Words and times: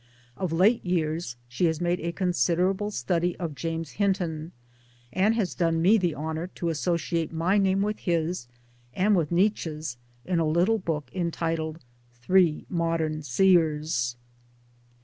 Of 0.35 0.51
late 0.51 0.83
years 0.83 1.35
she 1.47 1.65
has 1.65 1.79
made 1.79 1.99
a 1.99 2.11
considerable 2.11 2.89
study 2.89 3.37
of 3.37 3.53
James 3.53 3.91
Hinton, 3.91 4.51
and 5.13 5.35
has 5.35 5.53
done 5.53 5.79
me 5.79 5.99
the 5.99 6.15
honour 6.15 6.47
to 6.55 6.69
associate 6.69 7.31
my 7.31 7.59
name 7.59 7.83
with 7.83 7.99
his 7.99 8.47
and 8.95 9.15
with 9.15 9.31
Nietzsche's 9.31 9.97
in 10.25 10.39
a 10.39 10.43
little 10.47 10.79
book 10.79 11.11
entitled 11.13 11.81
Three 12.15 12.65
Modern 12.67 13.21
Se, 13.21 13.55
ers. 13.55 14.15